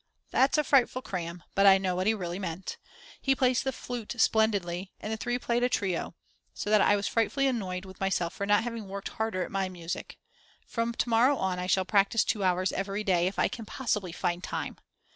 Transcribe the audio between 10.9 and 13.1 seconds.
to morrow on I shall practice 2 hours every